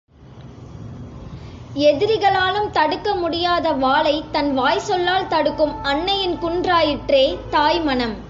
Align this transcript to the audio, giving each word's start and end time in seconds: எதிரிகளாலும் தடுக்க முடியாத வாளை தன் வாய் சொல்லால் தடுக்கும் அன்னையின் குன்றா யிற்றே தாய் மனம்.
எதிரிகளாலும் 1.89 2.69
தடுக்க 2.69 3.09
முடியாத 3.15 3.71
வாளை 3.71 4.23
தன் 4.31 4.53
வாய் 4.53 4.79
சொல்லால் 4.79 5.27
தடுக்கும் 5.27 5.73
அன்னையின் 5.83 6.35
குன்றா 6.35 6.79
யிற்றே 6.85 7.39
தாய் 7.49 7.81
மனம். 7.81 8.15